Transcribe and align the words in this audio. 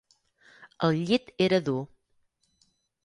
El 0.87 0.97
llit 1.11 1.29
era 1.49 1.59
dur. 1.67 1.79